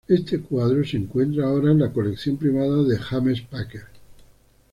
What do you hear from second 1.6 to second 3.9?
en la colección privada de James Packer.